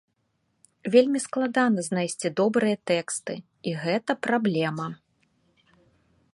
[0.95, 3.33] Вельмі складана знайсці добрыя тэксты,
[3.73, 4.87] і гэта праблема.